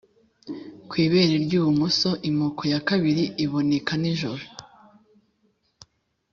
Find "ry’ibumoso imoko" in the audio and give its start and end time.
1.45-2.61